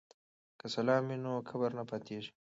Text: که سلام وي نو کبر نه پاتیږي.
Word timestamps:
که 0.59 0.65
سلام 0.75 1.03
وي 1.07 1.17
نو 1.23 1.33
کبر 1.49 1.71
نه 1.79 1.83
پاتیږي. 1.89 2.31